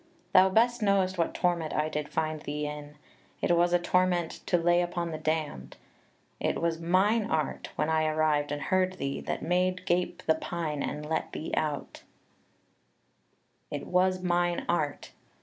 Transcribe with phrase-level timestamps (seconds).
[0.33, 2.95] Thou best know'st What torment I did find thee in,..
[3.39, 5.77] it was a torment To lay upon the damn'd..
[6.17, 11.05] // was mine art, When I arrived and heard thee, that made gape The pine and
[11.05, 12.01] let thee out.
[13.75, 15.11] ""It was mine art